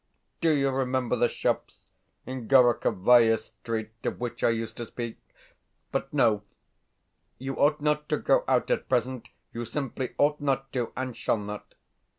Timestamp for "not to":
7.81-8.17, 10.41-10.91